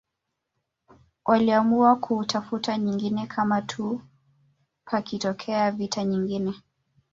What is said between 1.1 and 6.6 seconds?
Waliamua kutafuta nyingine kama tuu pakitokea vita nyingine